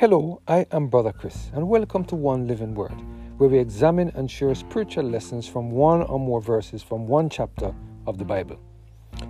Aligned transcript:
Hello, 0.00 0.40
I 0.48 0.64
am 0.72 0.86
Brother 0.86 1.12
Chris, 1.12 1.50
and 1.52 1.68
welcome 1.68 2.06
to 2.06 2.16
One 2.16 2.46
Living 2.46 2.74
Word, 2.74 2.98
where 3.36 3.50
we 3.50 3.58
examine 3.58 4.10
and 4.14 4.30
share 4.30 4.54
spiritual 4.54 5.04
lessons 5.04 5.46
from 5.46 5.70
one 5.70 6.00
or 6.04 6.18
more 6.18 6.40
verses 6.40 6.82
from 6.82 7.06
one 7.06 7.28
chapter 7.28 7.74
of 8.06 8.16
the 8.16 8.24
Bible. 8.24 8.58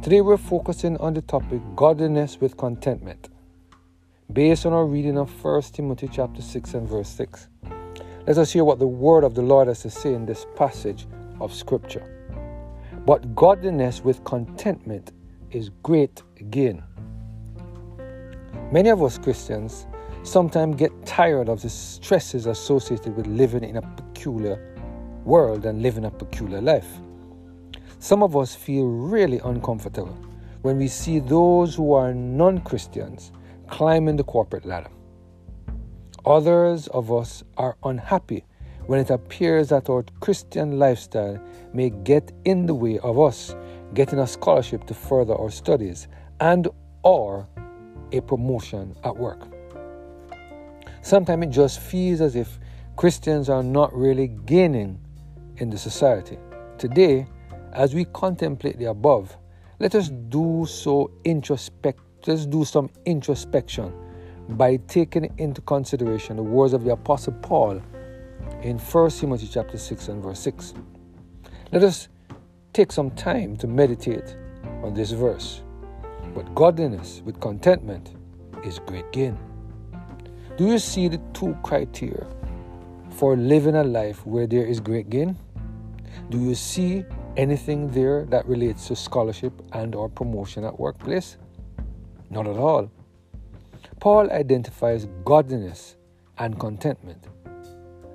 Today 0.01 0.21
we're 0.21 0.37
focusing 0.37 0.97
on 0.99 1.13
the 1.13 1.23
topic 1.23 1.61
godliness 1.75 2.41
with 2.41 2.57
contentment, 2.57 3.31
based 4.33 4.65
on 4.65 4.73
our 4.73 4.87
reading 4.87 5.19
of 5.19 5.29
1 5.45 5.63
Timothy 5.73 6.07
chapter 6.07 6.41
6 6.41 6.75
and 6.75 6.89
verse 6.89 7.09
6. 7.09 7.49
Let 8.29 8.39
us 8.39 8.53
hear 8.53 8.63
what 8.63 8.79
the 8.79 8.87
word 8.87 9.25
of 9.25 9.35
the 9.35 9.43
Lord 9.43 9.67
has 9.67 9.83
to 9.83 9.91
say 9.91 10.15
in 10.15 10.25
this 10.25 10.47
passage 10.55 11.09
of 11.41 11.53
scripture. 11.53 12.31
But 13.05 13.35
godliness 13.35 14.05
with 14.05 14.23
contentment 14.23 15.11
is 15.51 15.71
great 15.83 16.23
gain. 16.49 16.85
Many 18.71 18.91
of 18.91 19.03
us 19.03 19.19
Christians 19.19 19.89
sometimes 20.23 20.77
get 20.77 21.07
tired 21.07 21.49
of 21.49 21.63
the 21.63 21.71
stresses 21.71 22.47
associated 22.47 23.17
with 23.17 23.27
living 23.27 23.65
in 23.65 23.77
a 23.77 23.83
peculiar 23.83 24.77
world 25.25 25.65
and 25.67 25.83
living 25.83 26.05
a 26.05 26.11
peculiar 26.11 26.61
life. 26.61 26.89
Some 27.99 28.23
of 28.23 28.37
us 28.37 28.55
feel 28.55 28.87
really 28.87 29.41
uncomfortable 29.45 30.17
when 30.63 30.79
we 30.79 30.89
see 30.89 31.19
those 31.19 31.75
who 31.75 31.93
are 31.93 32.13
non 32.13 32.61
Christians 32.61 33.33
climbing 33.69 34.17
the 34.17 34.25
corporate 34.25 34.65
ladder. 34.65 34.91
Others 36.25 36.89
of 36.89 37.13
us 37.13 37.43
are 37.57 37.77
unhappy 37.83 38.45
when 38.87 39.01
it 39.01 39.11
appears 39.11 39.69
that 39.69 39.89
our 39.89 40.05
Christian 40.21 40.79
lifestyle 40.79 41.41
may 41.73 41.91
get 41.91 42.33
in 42.45 42.67
the 42.67 42.75
way 42.75 42.99
of 42.99 43.19
us 43.19 43.55
getting 43.95 44.19
a 44.19 44.27
scholarship 44.27 44.85
to 44.87 44.95
further 44.95 45.35
our 45.35 45.51
studies 45.51 46.09
and 46.41 46.69
or 47.03 47.49
a 48.13 48.21
promotion 48.21 48.95
at 49.05 49.17
work. 49.17 49.60
Sometimes 51.03 51.47
it 51.47 51.51
just 51.51 51.81
feels 51.81 52.21
as 52.21 52.37
if 52.37 52.59
Christians 52.97 53.49
are 53.49 53.63
not 53.63 53.95
really 53.95 54.29
gaining 54.29 54.99
in 55.57 55.71
the 55.71 55.79
society. 55.79 56.39
Today, 56.79 57.27
as 57.73 57.95
we 57.95 58.05
contemplate 58.07 58.79
the 58.79 58.87
above, 58.87 59.37
let 59.79 59.95
us 59.95 60.09
do 60.09 60.67
so 60.69 61.11
introspect 61.25 62.01
let's 62.27 62.47
do 62.47 62.65
some 62.65 62.91
introspection 63.07 63.93
by 64.51 64.77
taking 64.89 65.33
into 65.39 65.61
consideration 65.63 66.37
the 66.37 66.43
words 66.43 66.73
of 66.73 66.85
the 66.85 66.93
apostle 66.93 67.33
Paul 67.41 67.81
in 68.63 68.79
1 68.79 69.11
Timothy 69.11 69.49
chapter 69.51 69.79
6 69.79 70.09
and 70.09 70.23
verse 70.23 70.41
6. 70.41 70.75
Let 71.73 71.83
us 71.83 72.09
take 72.73 72.93
some 72.93 73.11
time 73.13 73.57
to 73.59 73.67
meditate 73.67 74.37
on 74.83 74.93
this 74.93 75.13
verse. 75.13 75.63
But 76.35 76.55
godliness 76.55 77.23
with 77.25 77.41
contentment 77.41 78.15
is 78.65 78.79
great 78.81 79.11
gain. 79.13 79.39
Do 80.61 80.67
you 80.67 80.79
see 80.79 81.09
the 81.09 81.17
two 81.33 81.57
criteria 81.63 82.27
for 83.13 83.35
living 83.35 83.77
a 83.77 83.83
life 83.83 84.27
where 84.27 84.47
there 84.47 84.67
is 84.67 84.79
great 84.79 85.09
gain? 85.09 85.39
Do 86.29 86.37
you 86.37 86.55
see 86.55 87.03
anything 87.39 87.89
there 87.89 88.27
that 88.27 88.45
relates 88.45 88.87
to 88.89 88.95
scholarship 88.95 89.55
and 89.73 89.95
or 89.95 90.11
promotion 90.11 90.65
at 90.65 90.79
workplace? 90.79 91.39
Not 92.29 92.47
at 92.47 92.59
all. 92.59 92.91
Paul 94.01 94.31
identifies 94.31 95.09
godliness 95.25 95.97
and 96.37 96.61
contentment 96.61 97.29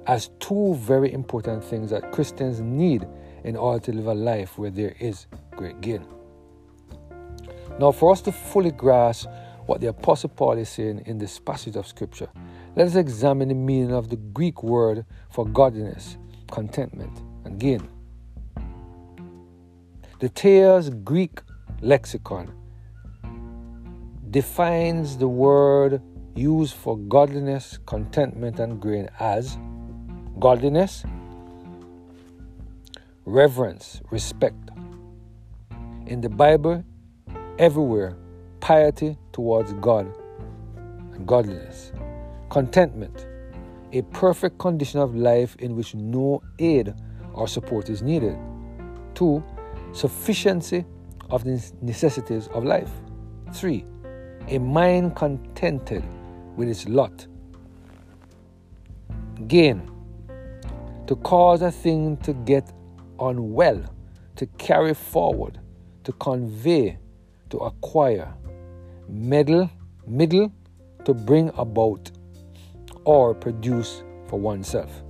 as 0.06 0.30
two 0.40 0.76
very 0.76 1.12
important 1.12 1.64
things 1.64 1.90
that 1.90 2.12
Christians 2.12 2.62
need 2.62 3.08
in 3.44 3.56
order 3.56 3.84
to 3.86 3.92
live 3.92 4.06
a 4.06 4.14
life 4.14 4.60
where 4.60 4.70
there 4.70 4.96
is 5.00 5.26
great 5.56 5.82
gain. 5.82 6.06
Now, 7.80 7.92
for 7.92 8.12
us 8.12 8.22
to 8.22 8.32
fully 8.32 8.70
grasp 8.70 9.30
what 9.66 9.82
the 9.82 9.88
Apostle 9.88 10.30
Paul 10.30 10.58
is 10.58 10.70
saying 10.70 11.04
in 11.06 11.18
this 11.18 11.40
passage 11.40 11.76
of 11.76 11.88
Scripture, 11.88 12.30
let 12.76 12.88
us 12.88 12.96
examine 12.96 13.50
the 13.50 13.56
meaning 13.56 13.94
of 13.94 14.10
the 14.10 14.16
Greek 14.16 14.64
word 14.64 15.06
for 15.32 15.46
godliness, 15.46 16.18
contentment, 16.52 17.22
and 17.46 17.60
gain. 17.60 17.88
The 20.20 20.30
Thayer's 20.30 20.90
Greek 20.90 21.42
lexicon 21.82 22.54
defines 24.30 25.18
the 25.18 25.28
word 25.28 26.02
used 26.36 26.76
for 26.76 26.98
godliness, 26.98 27.80
contentment, 27.86 28.60
and 28.60 28.82
gain 28.82 29.10
as 29.20 29.58
godliness, 30.40 31.06
reverence, 33.26 34.02
respect. 34.12 34.70
In 36.06 36.22
the 36.22 36.30
Bible, 36.30 36.84
everywhere, 37.58 38.16
piety 38.66 39.16
towards 39.32 39.74
God 39.74 40.12
and 41.14 41.28
godliness. 41.28 41.92
Contentment, 42.50 43.28
a 43.94 44.02
perfect 44.02 44.58
condition 44.58 45.00
of 45.00 45.14
life 45.16 45.56
in 45.60 45.76
which 45.76 45.94
no 45.94 46.42
aid 46.58 46.92
or 47.34 47.48
support 47.48 47.92
is 47.92 48.02
needed. 48.02 48.36
Two, 49.14 49.44
sufficiency 49.94 50.84
of 51.30 51.44
the 51.44 51.64
necessities 51.84 52.48
of 52.56 52.64
life. 52.64 52.90
Three, 53.54 53.86
a 54.48 54.58
mind 54.58 55.16
contented 55.16 56.04
with 56.56 56.68
its 56.68 56.88
lot. 56.88 57.28
Gain, 59.48 59.92
to 61.06 61.16
cause 61.18 61.62
a 61.62 61.72
thing 61.72 62.18
to 62.18 62.34
get 62.34 62.74
on 63.20 63.54
well, 63.54 63.84
to 64.38 64.48
carry 64.58 64.96
forward, 64.96 65.60
to 66.04 66.12
convey, 66.14 66.98
to 67.52 67.58
acquire. 67.60 68.34
Middle, 69.08 69.70
middle, 70.08 70.52
to 71.06 71.14
bring 71.14 71.52
about 71.58 72.12
or 73.04 73.34
produce 73.34 74.04
for 74.28 74.40
oneself. 74.40 75.04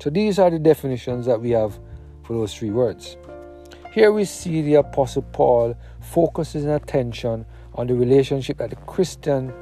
So 0.00 0.10
these 0.10 0.38
are 0.38 0.50
the 0.50 0.58
definitions 0.58 1.26
that 1.26 1.40
we 1.40 1.50
have 1.50 1.78
for 2.24 2.34
those 2.34 2.54
three 2.54 2.70
words. 2.70 3.16
Here 3.92 4.12
we 4.12 4.24
see 4.24 4.62
the 4.62 4.74
Apostle 4.74 5.22
Paul 5.22 5.76
focuses 6.00 6.64
attention 6.64 7.46
on 7.74 7.86
the 7.86 7.94
relationship 7.94 8.58
that 8.58 8.70
the 8.70 8.76
Christian 8.76 9.52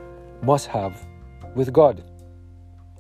must 0.42 0.66
have 0.68 1.06
with 1.54 1.72
God. 1.72 2.02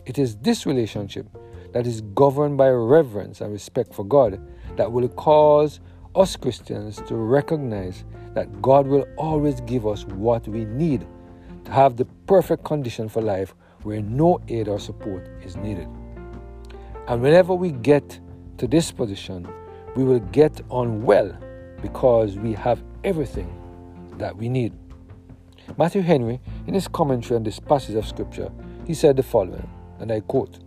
It 0.04 0.18
is 0.18 0.36
this 0.36 0.66
relationship 0.66 1.26
that 1.72 1.86
is 1.86 2.00
governed 2.14 2.58
by 2.58 2.68
reverence 2.68 3.40
and 3.40 3.52
respect 3.52 3.94
for 3.94 4.04
God 4.04 4.40
that 4.76 4.90
will 4.90 5.08
cause 5.08 5.80
us 6.14 6.36
Christians 6.36 7.00
to 7.06 7.14
recognize 7.14 8.04
that 8.34 8.60
God 8.60 8.86
will 8.86 9.06
always 9.16 9.60
give 9.62 9.86
us 9.86 10.04
what 10.04 10.46
we 10.48 10.64
need 10.64 11.06
to 11.64 11.72
have 11.72 11.96
the 11.96 12.04
perfect 12.26 12.64
condition 12.64 13.08
for 13.08 13.22
life 13.22 13.54
where 13.82 14.00
no 14.00 14.40
aid 14.48 14.68
or 14.68 14.78
support 14.78 15.28
is 15.44 15.56
needed. 15.56 15.88
And 17.08 17.22
whenever 17.22 17.54
we 17.54 17.72
get 17.72 18.20
to 18.58 18.66
this 18.66 18.92
position, 18.92 19.48
we 19.96 20.04
will 20.04 20.20
get 20.20 20.60
on 20.68 21.02
well 21.02 21.36
because 21.80 22.36
we 22.36 22.52
have 22.54 22.82
everything 23.04 23.52
that 24.18 24.36
we 24.36 24.48
need. 24.48 24.72
Matthew 25.76 26.02
Henry, 26.02 26.40
in 26.66 26.74
his 26.74 26.88
commentary 26.88 27.36
on 27.36 27.42
this 27.42 27.58
passage 27.58 27.96
of 27.96 28.06
Scripture, 28.06 28.50
he 28.86 28.94
said 28.94 29.16
the 29.16 29.22
following, 29.22 29.68
and 29.98 30.12
I 30.12 30.20
quote 30.20 30.58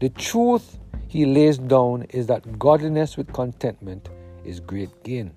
The 0.00 0.10
truth 0.10 0.78
he 1.08 1.24
lays 1.24 1.58
down 1.58 2.02
is 2.10 2.26
that 2.26 2.58
godliness 2.58 3.16
with 3.16 3.32
contentment 3.32 4.08
is 4.46 4.60
great 4.60 5.02
gain. 5.02 5.32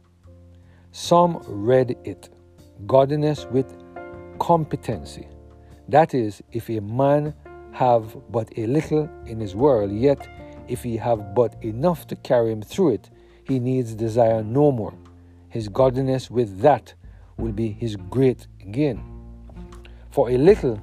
Some 0.91 1.43
read 1.47 1.95
it, 2.03 2.29
godliness 2.85 3.45
with 3.45 3.75
competency 4.39 5.27
that 5.89 6.13
is, 6.13 6.43
if 6.51 6.69
a 6.69 6.81
man 6.81 7.33
have 7.71 8.15
but 8.31 8.47
a 8.57 8.67
little 8.67 9.09
in 9.25 9.39
his 9.39 9.55
world, 9.55 9.91
yet 9.91 10.27
if 10.67 10.83
he 10.83 10.97
have 10.97 11.33
but 11.33 11.55
enough 11.63 12.05
to 12.07 12.15
carry 12.17 12.51
him 12.51 12.61
through 12.61 12.93
it, 12.93 13.09
he 13.43 13.59
needs 13.59 13.95
desire 13.95 14.43
no 14.43 14.71
more. 14.71 14.93
His 15.49 15.67
godliness 15.67 16.29
with 16.29 16.59
that 16.59 16.93
will 17.37 17.51
be 17.51 17.71
his 17.71 17.95
great 17.95 18.45
gain. 18.69 19.03
For 20.11 20.29
a 20.29 20.37
little 20.37 20.79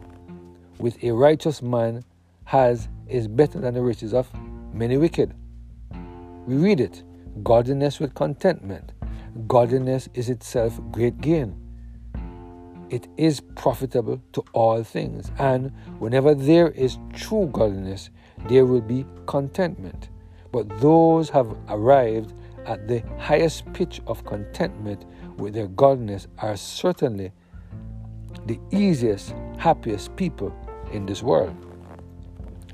with 0.78 1.02
a 1.04 1.12
righteous 1.12 1.62
man 1.62 2.04
has 2.44 2.88
is 3.06 3.28
better 3.28 3.60
than 3.60 3.74
the 3.74 3.82
riches 3.82 4.12
of 4.12 4.28
many 4.74 4.96
wicked. 4.96 5.32
We 6.48 6.56
read 6.56 6.80
it 6.80 7.04
godliness 7.42 8.00
with 8.00 8.14
contentment. 8.14 8.92
Godliness 9.46 10.08
is 10.14 10.28
itself 10.28 10.80
great 10.90 11.20
gain 11.20 11.66
it 12.90 13.08
is 13.16 13.40
profitable 13.40 14.20
to 14.32 14.44
all 14.52 14.82
things. 14.82 15.30
And 15.38 15.72
whenever 15.98 16.34
there 16.34 16.68
is 16.68 16.98
true 17.12 17.48
godliness, 17.52 18.10
there 18.48 18.64
will 18.64 18.80
be 18.80 19.04
contentment. 19.26 20.08
But 20.52 20.80
those 20.80 21.28
have 21.30 21.56
arrived 21.68 22.32
at 22.64 22.88
the 22.88 23.02
highest 23.18 23.70
pitch 23.72 24.00
of 24.06 24.24
contentment 24.24 25.04
with 25.36 25.54
their 25.54 25.68
godliness 25.68 26.26
are 26.38 26.56
certainly 26.56 27.32
the 28.46 28.58
easiest, 28.70 29.34
happiest 29.58 30.14
people 30.16 30.54
in 30.92 31.06
this 31.06 31.22
world. 31.22 31.54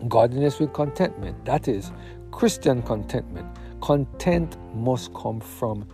Godliness 0.09 0.59
with 0.59 0.73
contentment, 0.73 1.45
that 1.45 1.69
is 1.69 1.93
Christian 2.31 2.83
contentment. 2.83 3.47
Content 3.83 4.57
must 4.77 5.13
come 5.13 5.41
from 5.41 5.89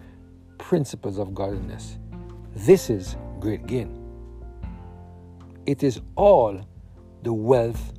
principles 0.59 1.19
of 1.19 1.35
godliness. 1.35 1.97
This 2.55 2.91
is 2.91 3.17
great 3.41 3.67
gain. 3.67 4.05
It 5.65 5.83
is 5.83 6.03
all 6.15 6.61
the 7.23 7.33
wealth 7.33 7.95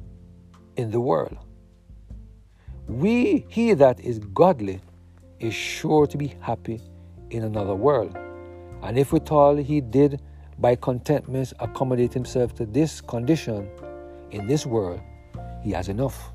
in 0.75 0.91
the 0.91 0.99
world. 0.99 1.35
We, 2.87 3.47
he 3.49 3.73
that 3.73 3.99
is 3.99 4.19
godly, 4.19 4.79
is 5.39 5.55
sure 5.55 6.05
to 6.05 6.17
be 6.17 6.35
happy 6.39 6.81
in 7.31 7.43
another 7.43 7.73
world. 7.73 8.15
And 8.83 8.95
if 8.95 9.11
with 9.11 9.31
all 9.31 9.55
he 9.55 9.81
did 9.81 10.21
by 10.59 10.75
contentment 10.75 11.53
accommodate 11.59 12.13
himself 12.13 12.53
to 12.55 12.67
this 12.67 13.01
condition 13.01 13.67
in 14.29 14.45
this 14.45 14.67
world, 14.67 15.01
he 15.63 15.71
has 15.71 15.89
enough. 15.89 16.31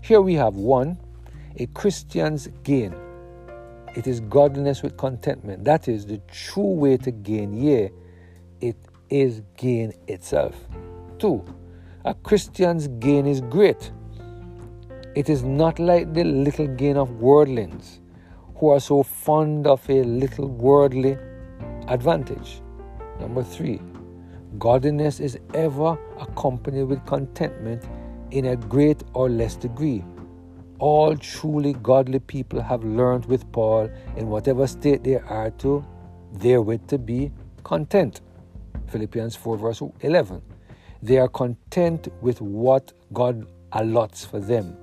Here 0.00 0.20
we 0.20 0.34
have 0.34 0.54
one, 0.54 0.96
a 1.58 1.66
Christian's 1.66 2.48
gain. 2.62 2.94
It 3.96 4.06
is 4.06 4.20
godliness 4.20 4.82
with 4.82 4.96
contentment. 4.96 5.64
That 5.64 5.88
is 5.88 6.06
the 6.06 6.18
true 6.30 6.72
way 6.74 6.96
to 6.98 7.10
gain. 7.10 7.52
Yea, 7.52 7.90
it 8.60 8.76
is 9.10 9.42
gain 9.56 9.92
itself. 10.06 10.54
Two, 11.18 11.44
a 12.04 12.14
Christian's 12.14 12.86
gain 12.86 13.26
is 13.26 13.40
great. 13.40 13.90
It 15.16 15.28
is 15.28 15.42
not 15.42 15.80
like 15.80 16.14
the 16.14 16.22
little 16.22 16.68
gain 16.68 16.96
of 16.96 17.10
worldlings 17.20 18.00
who 18.56 18.68
are 18.68 18.78
so 18.78 19.02
fond 19.02 19.66
of 19.66 19.88
a 19.90 20.04
little 20.04 20.46
worldly 20.46 21.18
advantage. 21.88 22.60
Number 23.18 23.42
three, 23.42 23.80
godliness 24.60 25.18
is 25.18 25.38
ever 25.54 25.98
accompanied 26.20 26.84
with 26.84 27.04
contentment 27.04 27.82
in 28.30 28.46
a 28.46 28.56
great 28.56 29.02
or 29.14 29.28
less 29.28 29.56
degree. 29.56 30.04
All 30.78 31.16
truly 31.16 31.72
godly 31.74 32.20
people 32.20 32.60
have 32.62 32.84
learned 32.84 33.26
with 33.26 33.50
Paul 33.52 33.90
in 34.16 34.28
whatever 34.28 34.66
state 34.66 35.04
they 35.04 35.16
are 35.16 35.50
to 35.58 35.84
therewith 36.32 36.86
to 36.88 36.98
be 36.98 37.32
content. 37.64 38.20
Philippians 38.88 39.36
4 39.36 39.56
verse 39.56 39.82
11. 40.00 40.42
They 41.02 41.18
are 41.18 41.28
content 41.28 42.08
with 42.20 42.40
what 42.40 42.92
God 43.12 43.46
allots 43.72 44.24
for 44.24 44.40
them 44.40 44.76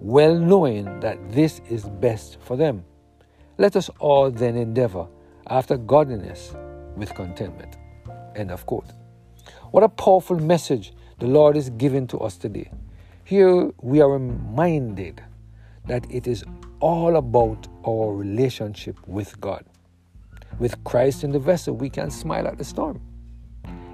well 0.00 0.34
knowing 0.34 0.98
that 1.00 1.18
this 1.30 1.60
is 1.68 1.84
best 1.84 2.38
for 2.40 2.56
them. 2.56 2.84
Let 3.58 3.76
us 3.76 3.90
all 3.98 4.30
then 4.30 4.56
endeavor 4.56 5.06
after 5.46 5.76
godliness 5.76 6.54
with 6.96 7.14
contentment. 7.14 7.76
End 8.34 8.50
of 8.50 8.64
quote. 8.64 8.92
What 9.72 9.82
a 9.82 9.88
powerful 9.90 10.38
message 10.40 10.94
the 11.18 11.26
Lord 11.26 11.56
is 11.56 11.68
giving 11.70 12.06
to 12.08 12.18
us 12.18 12.38
today. 12.38 12.70
Here 13.30 13.70
we 13.80 14.00
are 14.00 14.10
reminded 14.10 15.22
that 15.86 16.04
it 16.10 16.26
is 16.26 16.42
all 16.80 17.14
about 17.14 17.68
our 17.86 18.12
relationship 18.12 18.98
with 19.06 19.40
God. 19.40 19.64
With 20.58 20.82
Christ 20.82 21.22
in 21.22 21.30
the 21.30 21.38
vessel, 21.38 21.76
we 21.76 21.90
can 21.90 22.10
smile 22.10 22.48
at 22.48 22.58
the 22.58 22.64
storm. 22.64 23.00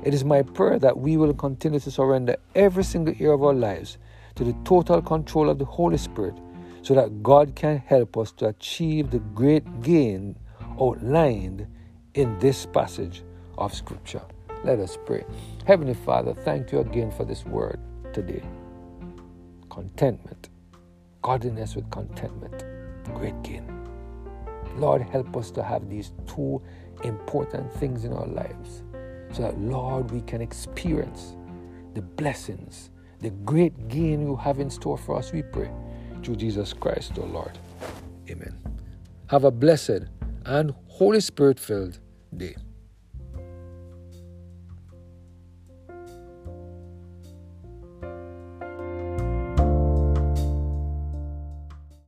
It 0.02 0.14
is 0.14 0.24
my 0.24 0.40
prayer 0.40 0.78
that 0.78 0.96
we 0.96 1.18
will 1.18 1.34
continue 1.34 1.80
to 1.80 1.90
surrender 1.90 2.36
every 2.54 2.82
single 2.82 3.12
year 3.12 3.32
of 3.32 3.42
our 3.42 3.52
lives 3.52 3.98
to 4.36 4.42
the 4.44 4.56
total 4.64 5.02
control 5.02 5.50
of 5.50 5.58
the 5.58 5.66
Holy 5.66 5.98
Spirit 5.98 6.38
so 6.80 6.94
that 6.94 7.22
God 7.22 7.54
can 7.54 7.76
help 7.76 8.16
us 8.16 8.32
to 8.38 8.46
achieve 8.46 9.10
the 9.10 9.18
great 9.18 9.82
gain 9.82 10.38
outlined 10.80 11.66
in 12.14 12.38
this 12.38 12.64
passage 12.64 13.22
of 13.58 13.74
Scripture. 13.74 14.22
Let 14.64 14.78
us 14.78 14.96
pray. 15.04 15.26
Heavenly 15.66 15.92
Father, 15.92 16.32
thank 16.32 16.72
you 16.72 16.78
again 16.78 17.10
for 17.10 17.26
this 17.26 17.44
word 17.44 17.78
today. 18.14 18.42
Contentment, 19.76 20.48
godliness 21.22 21.76
with 21.76 21.88
contentment, 21.92 22.64
great 23.14 23.40
gain. 23.44 23.70
Lord, 24.76 25.02
help 25.02 25.36
us 25.36 25.52
to 25.52 25.62
have 25.62 25.88
these 25.88 26.12
two 26.26 26.60
important 27.04 27.72
things 27.74 28.04
in 28.04 28.12
our 28.12 28.26
lives 28.26 28.82
so 29.30 29.42
that, 29.42 29.60
Lord, 29.60 30.10
we 30.10 30.22
can 30.22 30.40
experience 30.40 31.36
the 31.94 32.02
blessings 32.02 32.90
the 33.20 33.30
great 33.30 33.88
gain 33.88 34.20
you 34.20 34.36
have 34.36 34.60
in 34.60 34.68
store 34.68 34.98
for 34.98 35.16
us, 35.16 35.32
we 35.32 35.42
pray. 35.42 35.70
Through 36.22 36.36
Jesus 36.36 36.72
Christ, 36.72 37.18
our 37.18 37.26
Lord. 37.26 37.58
Amen. 38.28 38.58
Have 39.28 39.44
a 39.44 39.50
blessed 39.50 40.04
and 40.44 40.74
Holy 40.88 41.20
Spirit 41.20 41.58
filled 41.58 41.98
day. 42.36 42.56